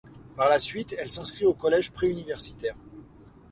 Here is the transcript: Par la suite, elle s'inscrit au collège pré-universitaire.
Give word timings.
Par 0.35 0.49
la 0.49 0.57
suite, 0.57 0.95
elle 0.97 1.11
s'inscrit 1.11 1.45
au 1.45 1.53
collège 1.53 1.91
pré-universitaire. 1.91 2.75